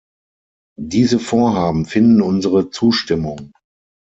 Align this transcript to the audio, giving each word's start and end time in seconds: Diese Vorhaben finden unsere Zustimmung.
Diese 0.81 1.19
Vorhaben 1.19 1.85
finden 1.85 2.23
unsere 2.23 2.71
Zustimmung. 2.71 3.51